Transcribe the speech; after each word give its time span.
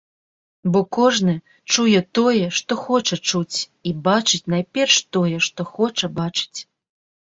Бо 0.75 0.79
кожны 0.97 1.35
чуе 1.71 2.01
тое, 2.21 2.47
што 2.61 2.79
хоча 2.87 3.15
чуць, 3.29 3.57
і 3.91 3.97
бачыць 4.11 4.43
найперш 4.59 5.01
тое, 5.15 5.37
што 5.53 5.71
хоча 5.75 6.15
бачыць. 6.23 6.59